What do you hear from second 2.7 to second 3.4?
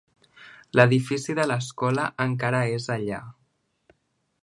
és allà.